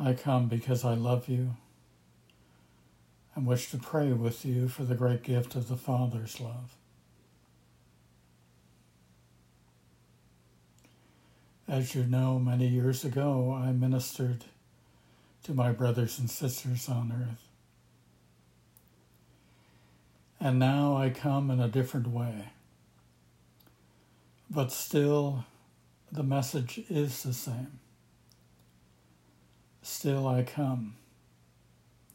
I 0.00 0.12
come 0.12 0.46
because 0.46 0.84
I 0.84 0.94
love 0.94 1.28
you 1.28 1.56
and 3.34 3.46
wish 3.46 3.70
to 3.70 3.78
pray 3.78 4.12
with 4.12 4.44
you 4.44 4.68
for 4.68 4.84
the 4.84 4.94
great 4.94 5.22
gift 5.22 5.54
of 5.54 5.68
the 5.68 5.76
Father's 5.76 6.40
love. 6.40 6.76
As 11.68 11.94
you 11.94 12.04
know, 12.04 12.38
many 12.38 12.66
years 12.66 13.04
ago, 13.04 13.52
I 13.52 13.72
ministered 13.72 14.44
to 15.44 15.52
my 15.52 15.72
brothers 15.72 16.18
and 16.18 16.30
sisters 16.30 16.88
on 16.88 17.12
earth. 17.12 17.48
And 20.40 20.58
now 20.58 20.96
I 20.96 21.10
come 21.10 21.50
in 21.50 21.60
a 21.60 21.68
different 21.68 22.06
way. 22.06 22.50
But 24.48 24.72
still, 24.72 25.44
the 26.10 26.22
message 26.22 26.80
is 26.88 27.22
the 27.22 27.34
same. 27.34 27.80
Still, 29.82 30.26
I 30.26 30.42
come 30.42 30.96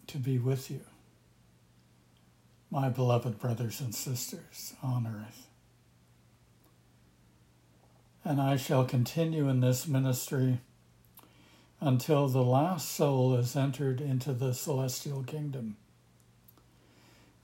to 0.08 0.18
be 0.18 0.38
with 0.38 0.70
you, 0.70 0.82
my 2.70 2.90
beloved 2.90 3.40
brothers 3.40 3.82
and 3.82 3.94
sisters 3.96 4.74
on 4.84 5.08
earth. 5.08 5.48
And 8.26 8.40
I 8.40 8.56
shall 8.58 8.86
continue 8.86 9.50
in 9.50 9.60
this 9.60 9.88
ministry 9.88 10.60
until 11.82 12.30
the 12.30 12.44
last 12.44 12.90
soul 12.92 13.36
is 13.36 13.56
entered 13.56 14.00
into 14.00 14.32
the 14.32 14.54
celestial 14.54 15.24
kingdom, 15.24 15.76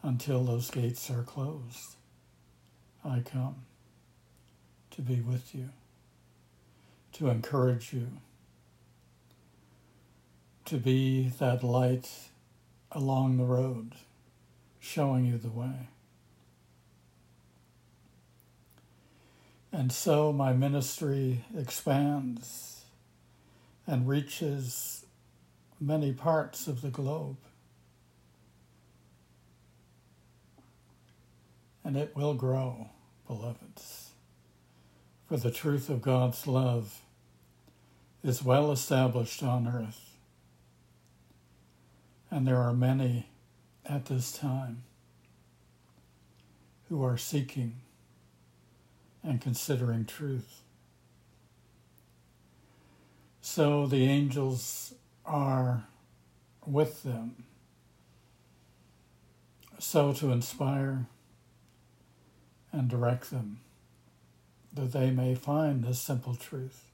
until 0.02 0.44
those 0.46 0.72
gates 0.72 1.10
are 1.12 1.24
closed. 1.24 1.96
I 3.04 3.20
come 3.20 3.66
to 4.92 5.02
be 5.02 5.20
with 5.20 5.54
you, 5.54 5.70
to 7.14 7.30
encourage 7.30 7.92
you, 7.92 8.08
to 10.70 10.78
be 10.78 11.32
that 11.40 11.64
light 11.64 12.08
along 12.92 13.38
the 13.38 13.44
road, 13.44 13.94
showing 14.80 15.26
you 15.26 15.38
the 15.38 15.50
way. 15.50 15.88
And 19.72 19.92
so 19.92 20.32
my 20.32 20.54
ministry 20.54 21.44
expands 21.58 22.84
and 23.88 24.08
reaches 24.08 25.06
many 25.80 26.14
parts 26.14 26.68
of 26.68 26.82
the 26.82 26.90
globe. 26.90 27.38
And 31.84 31.98
it 31.98 32.16
will 32.16 32.36
grow, 32.36 32.90
beloveds. 33.26 34.12
For 35.28 35.38
the 35.38 35.50
truth 35.50 35.90
of 35.90 36.04
God's 36.04 36.46
love 36.46 37.02
is 38.24 38.44
well 38.44 38.72
established 38.72 39.42
on 39.42 39.68
earth. 39.68 40.09
And 42.32 42.48
there 42.48 42.58
are 42.58 42.74
many 42.74 43.30
at 43.86 44.06
this 44.06 44.32
time 44.32 44.84
who 46.88 47.04
are 47.04 47.18
seeking 47.18 47.82
and 49.24 49.42
considering 49.42 50.06
truth. 50.06 50.62
So 53.42 53.88
the 53.88 54.06
angels 54.06 54.94
are 55.26 55.86
with 56.66 57.04
them, 57.04 57.44
so 59.80 60.14
to 60.14 60.32
inspire 60.32 61.06
and 62.72 62.90
direct 62.90 63.32
them 63.32 63.60
that 64.74 64.92
they 64.92 65.10
may 65.10 65.36
find 65.36 65.84
this 65.84 66.00
simple 66.00 66.36
truth, 66.36 66.86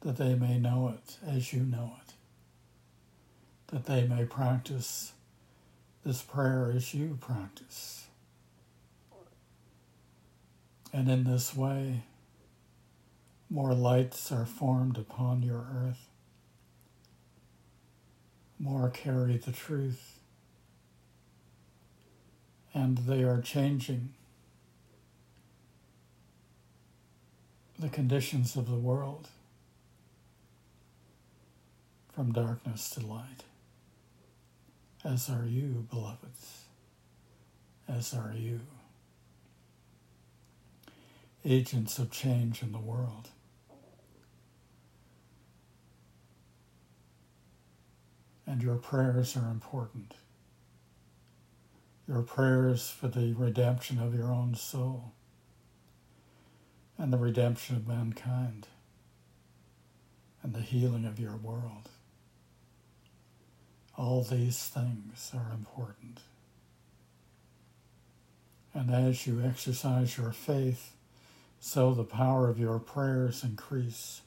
that 0.00 0.16
they 0.16 0.34
may 0.34 0.58
know 0.58 0.94
it 0.94 1.16
as 1.26 1.52
you 1.52 1.60
know 1.60 1.96
it, 2.06 2.14
that 3.68 3.86
they 3.86 4.06
may 4.06 4.24
practice 4.24 5.12
this 6.04 6.22
prayer 6.22 6.72
as 6.74 6.94
you 6.94 7.18
practice. 7.20 8.06
And 10.92 11.08
in 11.10 11.24
this 11.24 11.54
way, 11.54 12.04
more 13.50 13.74
lights 13.74 14.32
are 14.32 14.46
formed 14.46 14.96
upon 14.96 15.42
your 15.42 15.66
earth. 15.74 16.08
More 18.58 18.88
carry 18.88 19.36
the 19.36 19.52
truth. 19.52 20.20
And 22.72 22.98
they 22.98 23.22
are 23.22 23.40
changing 23.40 24.10
the 27.78 27.88
conditions 27.88 28.56
of 28.56 28.70
the 28.70 28.76
world 28.76 29.28
from 32.14 32.32
darkness 32.32 32.88
to 32.90 33.00
light, 33.04 33.44
as 35.06 35.30
are 35.30 35.46
you, 35.46 35.86
beloveds, 35.88 36.64
as 37.88 38.12
are 38.12 38.34
you, 38.34 38.60
agents 41.44 41.98
of 41.98 42.10
change 42.10 42.60
in 42.62 42.72
the 42.72 42.78
world. 42.78 43.28
And 48.46 48.62
your 48.62 48.76
prayers 48.76 49.36
are 49.36 49.48
important. 49.48 50.14
Your 52.08 52.22
prayers 52.22 52.88
for 52.88 53.08
the 53.08 53.32
redemption 53.34 54.00
of 54.00 54.14
your 54.14 54.32
own 54.32 54.54
soul 54.54 55.12
and 56.98 57.12
the 57.12 57.18
redemption 57.18 57.76
of 57.76 57.86
mankind 57.86 58.66
and 60.42 60.54
the 60.54 60.60
healing 60.60 61.04
of 61.04 61.20
your 61.20 61.36
world. 61.36 61.90
All 63.96 64.22
these 64.22 64.68
things 64.68 65.32
are 65.34 65.52
important. 65.54 66.20
And 68.74 68.90
as 68.90 69.26
you 69.26 69.42
exercise 69.42 70.18
your 70.18 70.32
faith, 70.32 70.92
so 71.60 71.94
the 71.94 72.04
power 72.04 72.48
of 72.48 72.58
your 72.58 72.78
prayers 72.78 73.42
increase 73.42 74.20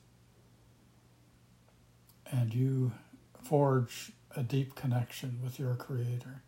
and 2.32 2.54
you 2.54 2.92
forge 3.44 4.12
a 4.36 4.42
deep 4.42 4.76
connection 4.76 5.40
with 5.44 5.60
your 5.60 5.76
Creator. 5.76 6.42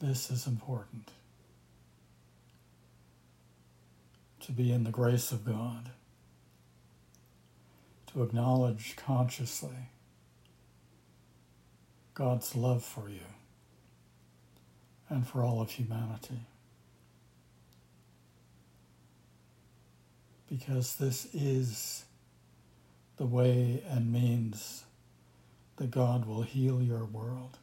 This 0.00 0.30
is 0.30 0.46
important. 0.46 1.10
to 4.48 4.52
be 4.52 4.72
in 4.72 4.84
the 4.84 4.90
grace 4.90 5.30
of 5.30 5.44
God, 5.44 5.90
to 8.12 8.22
acknowledge 8.22 8.96
consciously 8.96 9.90
God's 12.14 12.54
love 12.56 12.82
for 12.82 13.08
you 13.08 13.20
and 15.08 15.26
for 15.26 15.42
all 15.42 15.60
of 15.60 15.70
humanity. 15.70 16.46
Because 20.48 20.96
this 20.96 21.28
is 21.34 22.04
the 23.16 23.26
way 23.26 23.82
and 23.88 24.12
means 24.12 24.84
that 25.76 25.90
God 25.90 26.26
will 26.26 26.42
heal 26.42 26.82
your 26.82 27.04
world. 27.04 27.58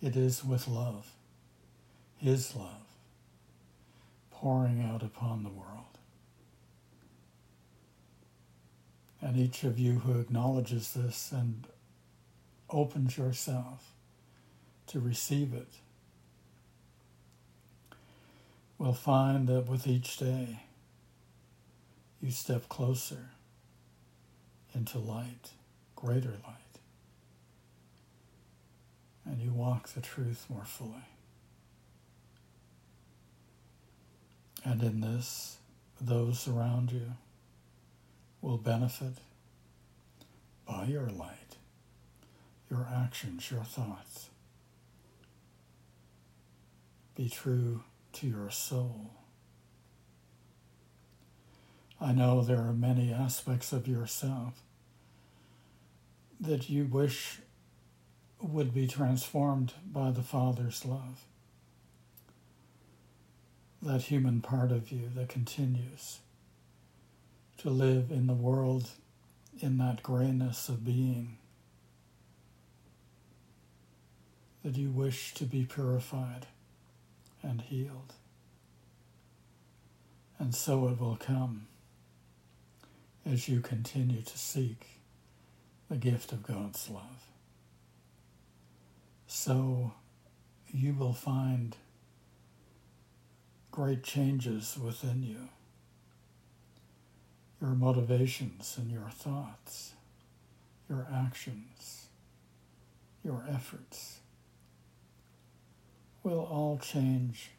It 0.00 0.16
is 0.16 0.44
with 0.44 0.68
love, 0.68 1.12
His 2.16 2.54
love 2.54 2.84
pouring 4.44 4.82
out 4.82 5.02
upon 5.02 5.42
the 5.42 5.48
world. 5.48 5.98
And 9.24 9.38
each 9.38 9.64
of 9.64 9.78
you 9.78 10.00
who 10.00 10.20
acknowledges 10.20 10.92
this 10.92 11.32
and 11.32 11.66
opens 12.68 13.16
yourself 13.16 13.94
to 14.88 15.00
receive 15.00 15.54
it 15.54 15.72
will 18.76 18.92
find 18.92 19.48
that 19.48 19.66
with 19.66 19.86
each 19.86 20.18
day 20.18 20.60
you 22.20 22.30
step 22.30 22.68
closer 22.68 23.30
into 24.74 24.98
light, 24.98 25.52
greater 25.96 26.34
light, 26.46 26.80
and 29.24 29.40
you 29.40 29.52
walk 29.52 29.88
the 29.88 30.02
truth 30.02 30.44
more 30.50 30.66
fully. 30.66 31.08
And 34.66 34.82
in 34.82 35.00
this, 35.00 35.56
those 35.98 36.46
around 36.46 36.92
you 36.92 37.14
will 38.44 38.58
benefit 38.58 39.14
by 40.66 40.84
your 40.84 41.06
light, 41.06 41.56
your 42.70 42.86
actions, 42.94 43.50
your 43.50 43.64
thoughts. 43.64 44.28
Be 47.16 47.30
true 47.30 47.84
to 48.12 48.26
your 48.26 48.50
soul. 48.50 49.12
I 51.98 52.12
know 52.12 52.42
there 52.42 52.60
are 52.60 52.74
many 52.74 53.10
aspects 53.10 53.72
of 53.72 53.88
yourself 53.88 54.60
that 56.38 56.68
you 56.68 56.84
wish 56.84 57.38
would 58.42 58.74
be 58.74 58.86
transformed 58.86 59.72
by 59.90 60.10
the 60.10 60.22
Father's 60.22 60.84
love. 60.84 61.24
That 63.80 64.02
human 64.02 64.42
part 64.42 64.70
of 64.70 64.92
you 64.92 65.08
that 65.14 65.30
continues 65.30 66.18
to 67.58 67.70
live 67.70 68.10
in 68.10 68.26
the 68.26 68.34
world 68.34 68.90
in 69.60 69.78
that 69.78 70.02
grayness 70.02 70.68
of 70.68 70.84
being, 70.84 71.38
that 74.64 74.76
you 74.76 74.90
wish 74.90 75.34
to 75.34 75.44
be 75.44 75.64
purified 75.64 76.46
and 77.42 77.60
healed. 77.60 78.14
And 80.38 80.54
so 80.54 80.88
it 80.88 81.00
will 81.00 81.16
come 81.16 81.68
as 83.24 83.48
you 83.48 83.60
continue 83.60 84.22
to 84.22 84.38
seek 84.38 85.00
the 85.88 85.96
gift 85.96 86.32
of 86.32 86.42
God's 86.42 86.90
love. 86.90 87.28
So 89.26 89.92
you 90.70 90.94
will 90.94 91.12
find 91.12 91.76
great 93.70 94.02
changes 94.02 94.78
within 94.82 95.22
you, 95.22 95.48
your 97.64 97.72
motivations 97.72 98.76
and 98.76 98.90
your 98.90 99.08
thoughts, 99.08 99.94
your 100.86 101.06
actions, 101.10 102.08
your 103.24 103.42
efforts 103.50 104.18
will 106.22 106.40
all 106.40 106.76
change 106.76 107.52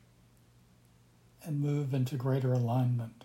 and 1.43 1.59
move 1.59 1.91
into 1.91 2.15
greater 2.17 2.53
alignment 2.53 3.23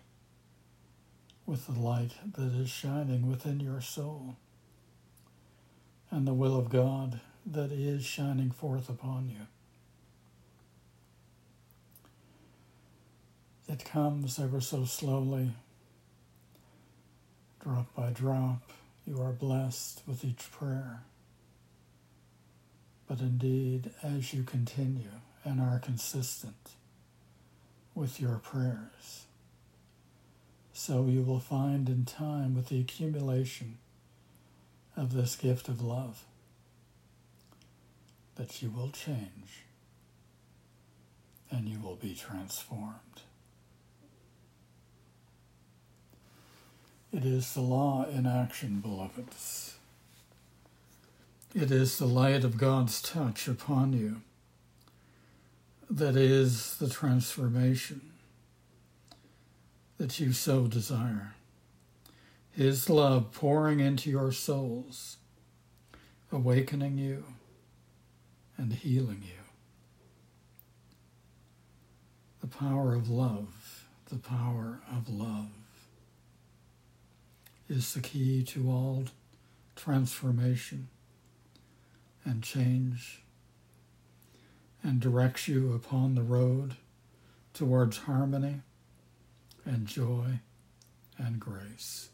with 1.44 1.66
the 1.66 1.78
light 1.78 2.12
that 2.34 2.50
is 2.54 2.70
shining 2.70 3.28
within 3.28 3.60
your 3.60 3.82
soul 3.82 4.36
and 6.10 6.26
the 6.26 6.32
will 6.32 6.56
of 6.56 6.70
God 6.70 7.20
that 7.44 7.70
is 7.70 8.06
shining 8.06 8.50
forth 8.50 8.88
upon 8.88 9.28
you. 9.28 9.46
It 13.68 13.84
comes 13.84 14.38
ever 14.38 14.62
so 14.62 14.86
slowly, 14.86 15.50
drop 17.70 17.94
by 17.94 18.10
drop. 18.10 18.62
You 19.06 19.22
are 19.22 19.32
blessed 19.32 20.02
with 20.06 20.24
each 20.24 20.50
prayer. 20.50 21.02
But 23.06 23.20
indeed, 23.20 23.90
as 24.02 24.34
you 24.34 24.42
continue 24.42 25.20
and 25.44 25.60
are 25.60 25.78
consistent 25.78 26.70
with 27.94 28.20
your 28.20 28.38
prayers, 28.38 29.26
so 30.72 31.06
you 31.06 31.22
will 31.22 31.38
find 31.38 31.88
in 31.88 32.04
time 32.04 32.56
with 32.56 32.70
the 32.70 32.80
accumulation 32.80 33.78
of 34.96 35.12
this 35.12 35.36
gift 35.36 35.68
of 35.68 35.80
love 35.80 36.24
that 38.34 38.62
you 38.62 38.70
will 38.70 38.90
change 38.90 39.64
and 41.50 41.68
you 41.68 41.78
will 41.78 41.96
be 41.96 42.14
transformed. 42.14 43.22
It 47.12 47.24
is 47.24 47.54
the 47.54 47.60
law 47.60 48.06
in 48.06 48.24
action, 48.24 48.80
beloveds. 48.80 49.74
It 51.54 51.72
is 51.72 51.98
the 51.98 52.06
light 52.06 52.44
of 52.44 52.56
God's 52.56 53.02
touch 53.02 53.48
upon 53.48 53.92
you 53.92 54.22
that 55.90 56.14
is 56.14 56.76
the 56.76 56.88
transformation 56.88 58.12
that 59.98 60.20
you 60.20 60.32
so 60.32 60.68
desire. 60.68 61.34
His 62.52 62.88
love 62.88 63.32
pouring 63.32 63.80
into 63.80 64.08
your 64.08 64.30
souls, 64.30 65.16
awakening 66.30 66.96
you 66.96 67.24
and 68.56 68.72
healing 68.72 69.22
you. 69.24 69.42
The 72.40 72.46
power 72.46 72.94
of 72.94 73.10
love, 73.10 73.88
the 74.08 74.18
power 74.18 74.80
of 74.88 75.08
love 75.08 75.48
is 77.70 77.94
the 77.94 78.00
key 78.00 78.42
to 78.42 78.68
all 78.68 79.04
transformation 79.76 80.88
and 82.24 82.42
change 82.42 83.22
and 84.82 84.98
directs 84.98 85.46
you 85.46 85.72
upon 85.72 86.14
the 86.14 86.22
road 86.22 86.74
towards 87.54 87.98
harmony 87.98 88.62
and 89.64 89.86
joy 89.86 90.40
and 91.16 91.38
grace. 91.38 92.08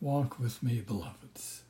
Walk 0.00 0.40
with 0.40 0.60
me, 0.62 0.80
beloveds. 0.80 1.62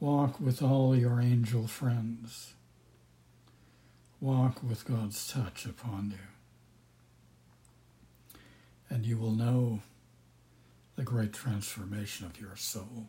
Walk 0.00 0.38
with 0.38 0.60
all 0.60 0.94
your 0.94 1.18
angel 1.20 1.66
friends. 1.66 2.52
Walk 4.20 4.62
with 4.62 4.84
God's 4.84 5.26
touch 5.30 5.64
upon 5.64 6.10
you. 6.10 6.35
And 8.88 9.04
you 9.04 9.18
will 9.18 9.32
know 9.32 9.82
the 10.96 11.02
great 11.02 11.32
transformation 11.32 12.26
of 12.26 12.40
your 12.40 12.56
soul. 12.56 13.08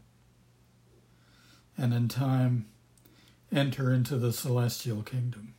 And 1.78 1.94
in 1.94 2.08
time, 2.08 2.68
enter 3.52 3.94
into 3.94 4.18
the 4.18 4.34
celestial 4.34 5.04
kingdom 5.04 5.54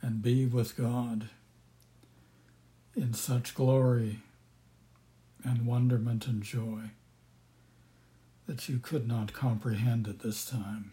and 0.00 0.22
be 0.22 0.46
with 0.46 0.76
God 0.76 1.28
in 2.94 3.14
such 3.14 3.54
glory 3.54 4.20
and 5.44 5.66
wonderment 5.66 6.26
and 6.26 6.42
joy 6.42 6.90
that 8.46 8.68
you 8.68 8.78
could 8.78 9.08
not 9.08 9.32
comprehend 9.32 10.06
at 10.08 10.20
this 10.20 10.44
time. 10.44 10.92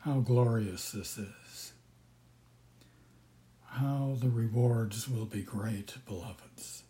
How 0.00 0.20
glorious 0.20 0.90
this 0.92 1.18
is. 1.18 1.45
How 3.76 4.16
the 4.18 4.30
rewards 4.30 5.06
will 5.06 5.26
be 5.26 5.42
great, 5.42 5.96
beloveds, 6.06 6.84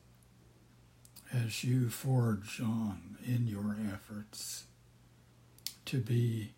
as 1.32 1.64
you 1.64 1.88
forge 1.90 2.60
on 2.60 3.16
in 3.26 3.48
your 3.48 3.74
efforts 3.92 4.66
to 5.86 5.98
be 5.98 6.52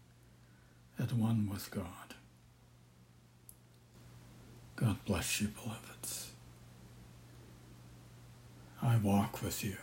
at 0.99 1.14
one 1.14 1.49
with 1.50 1.70
God. 1.70 2.14
God 4.76 4.99
bless 5.06 5.40
you, 5.40 5.49
beloveds. 5.49 6.32
I 8.82 8.99
walk 8.99 9.42
with 9.42 9.64
you. 9.64 9.76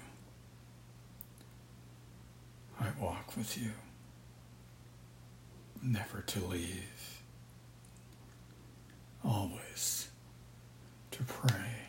I 2.79 2.89
walk 3.01 3.35
with 3.35 3.57
you, 3.57 3.71
never 5.81 6.21
to 6.21 6.39
leave, 6.45 7.14
to 11.15 11.23
pray 11.23 11.83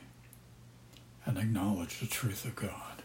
and 1.24 1.36
acknowledge 1.38 2.00
the 2.00 2.06
truth 2.06 2.44
of 2.44 2.54
God 2.56 3.02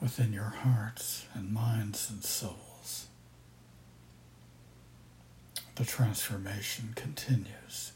within 0.00 0.32
your 0.32 0.44
hearts 0.62 1.26
and 1.34 1.52
minds 1.52 2.10
and 2.10 2.22
souls. 2.22 3.06
the 5.76 5.84
transformation 5.84 6.92
continues 6.96 7.92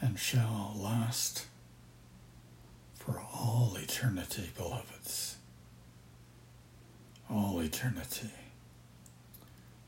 and 0.00 0.18
shall 0.18 0.74
last 0.76 1.46
for 2.96 3.20
all 3.20 3.76
eternity, 3.80 4.50
beloveds. 4.56 5.36
All 7.30 7.60
eternity. 7.60 8.30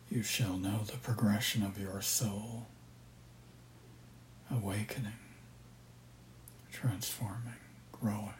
You 0.09 0.23
shall 0.23 0.57
know 0.57 0.81
the 0.87 0.99
progression 0.99 1.65
of 1.65 1.81
your 1.81 2.01
soul, 2.01 2.67
awakening, 4.55 5.13
transforming, 6.73 7.61
growing, 7.93 8.35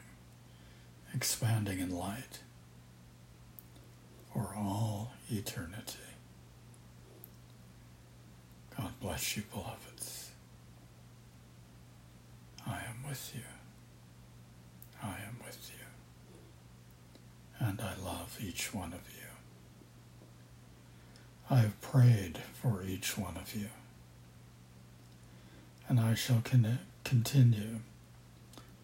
expanding 1.13 1.79
in 1.79 1.89
light 1.95 2.39
for 4.33 4.53
all 4.55 5.13
eternity. 5.29 5.99
God 8.77 8.91
bless 8.99 9.37
you, 9.37 9.43
beloveds. 9.53 10.29
I 12.67 12.77
am 12.89 13.07
with 13.07 13.31
you. 13.35 13.41
I 15.01 15.17
am 15.27 15.37
with 15.45 15.71
you. 15.71 17.67
And 17.67 17.79
I 17.79 17.93
love 18.03 18.37
each 18.41 18.73
one 18.73 18.93
of 18.93 19.07
you. 19.15 19.27
I 21.49 21.59
have 21.59 21.79
prayed 21.79 22.39
for 22.53 22.83
each 22.83 23.17
one 23.17 23.37
of 23.37 23.55
you, 23.55 23.67
and 25.87 25.99
I 25.99 26.15
shall 26.15 26.41
con- 26.43 26.79
continue 27.03 27.79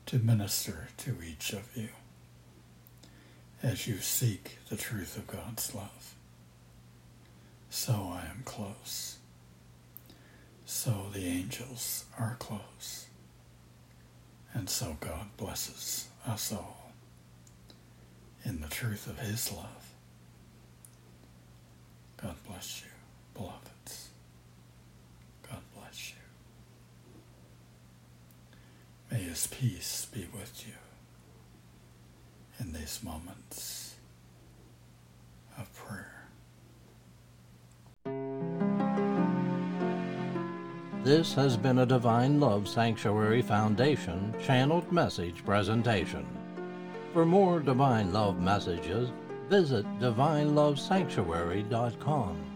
to 0.05 0.19
minister 0.19 0.89
to 0.97 1.15
each 1.25 1.53
of 1.53 1.75
you 1.75 1.89
as 3.63 3.87
you 3.87 3.97
seek 3.97 4.59
the 4.69 4.77
truth 4.77 5.17
of 5.17 5.27
God's 5.27 5.73
love. 5.73 6.15
So 7.69 8.11
I 8.13 8.25
am 8.29 8.41
close. 8.43 9.17
So 10.65 11.07
the 11.13 11.25
angels 11.25 12.05
are 12.19 12.35
close. 12.39 13.05
And 14.53 14.69
so 14.69 14.97
God 14.99 15.27
blesses 15.37 16.07
us 16.27 16.51
all 16.51 16.91
in 18.43 18.61
the 18.61 18.67
truth 18.67 19.07
of 19.07 19.19
his 19.19 19.51
love. 19.51 19.93
God 22.21 22.35
bless 22.47 22.81
you, 22.83 22.91
beloveds. 23.33 24.09
God 25.49 25.61
bless 25.75 26.11
you. 26.11 26.17
May 29.21 29.27
his 29.27 29.47
peace 29.47 30.07
be 30.11 30.27
with 30.33 30.65
you 30.65 30.73
in 32.59 32.73
these 32.73 33.01
moments 33.03 33.93
of 35.59 35.71
prayer. 35.75 36.25
This 41.03 41.35
has 41.35 41.55
been 41.55 41.77
a 41.79 41.85
Divine 41.85 42.39
Love 42.39 42.67
Sanctuary 42.67 43.43
Foundation 43.43 44.33
channeled 44.41 44.91
message 44.91 45.45
presentation. 45.45 46.25
For 47.13 47.23
more 47.23 47.59
Divine 47.59 48.11
Love 48.11 48.41
messages, 48.41 49.11
visit 49.49 49.85
divinelovesanctuary.com. 49.99 52.50